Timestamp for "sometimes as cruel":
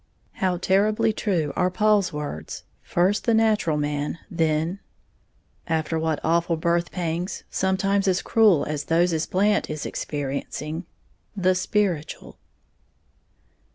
7.51-8.65